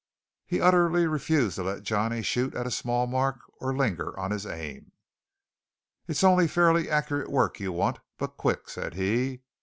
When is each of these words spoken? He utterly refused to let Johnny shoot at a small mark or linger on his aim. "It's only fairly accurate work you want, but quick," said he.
He 0.47 0.59
utterly 0.59 1.05
refused 1.05 1.57
to 1.57 1.63
let 1.63 1.83
Johnny 1.83 2.23
shoot 2.23 2.55
at 2.55 2.65
a 2.65 2.71
small 2.71 3.05
mark 3.05 3.37
or 3.59 3.77
linger 3.77 4.19
on 4.19 4.31
his 4.31 4.47
aim. 4.47 4.93
"It's 6.07 6.23
only 6.23 6.47
fairly 6.47 6.89
accurate 6.89 7.29
work 7.29 7.59
you 7.59 7.71
want, 7.71 7.99
but 8.17 8.35
quick," 8.35 8.67
said 8.67 8.95
he. 8.95 9.43